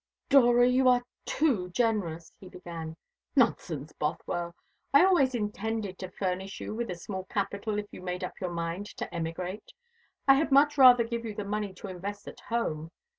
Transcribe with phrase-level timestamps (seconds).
[0.29, 2.97] "Dora, you are too generous" he began.
[3.35, 4.55] "Nonsense, Bothwell.
[4.95, 8.49] I always intended to furnish you with a small capital if you made up your
[8.49, 9.73] mind to emigrate.
[10.27, 12.89] I had much rather give you the money to invest at home.